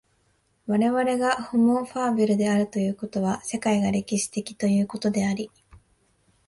[0.65, 5.51] 我々がホモ・ファーベルであるということは、世界が歴史的ということであり、